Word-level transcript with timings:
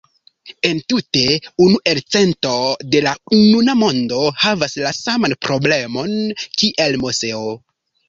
Entute, 0.69 1.21
unu 1.65 1.81
elcento 1.91 2.55
de 2.95 3.03
la 3.09 3.13
nuna 3.35 3.77
mondo 3.85 4.25
havas 4.47 4.77
la 4.89 4.97
saman 5.05 5.39
problemon 5.49 6.21
kiel 6.45 7.03
Moseo. 7.07 7.51